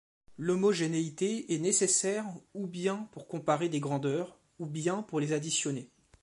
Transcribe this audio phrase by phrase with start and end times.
[0.35, 5.91] L'homogénéité est nécessaire ou bien pour comparer des grandeurs, ou bien pour les additionner.